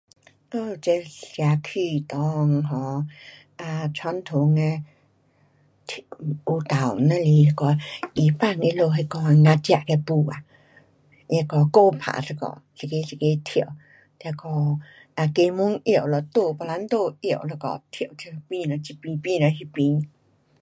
[0.51, 3.05] 我们这社区内 um
[3.57, 4.83] 啊，传统的
[5.85, 6.03] 跳，
[6.45, 7.77] 舞蹈只是那个
[8.15, 9.19] Iban 他们那个
[9.53, 10.47] ngajak 的舞啊，它
[11.29, 12.33] 那个鼓打一下，
[12.79, 13.75] 一个一个跳，
[14.23, 14.49] 那个
[15.13, 20.09] 啊鸡毛拿了刀，八冷刀拿一下跳跳，指了这边，指了那边。